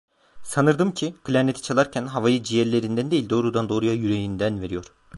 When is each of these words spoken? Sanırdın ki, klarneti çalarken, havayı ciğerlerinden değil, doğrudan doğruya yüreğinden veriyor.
Sanırdın 0.43 0.91
ki, 0.91 1.15
klarneti 1.23 1.61
çalarken, 1.61 2.05
havayı 2.05 2.43
ciğerlerinden 2.43 3.11
değil, 3.11 3.29
doğrudan 3.29 3.69
doğruya 3.69 3.93
yüreğinden 3.93 4.61
veriyor. 4.61 4.85